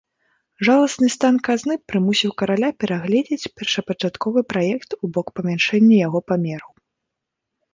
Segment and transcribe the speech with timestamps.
[0.67, 6.71] Жаласны стан казны прымусіў караля перагледзець першапачатковы праект у бок памяншэння яго памераў.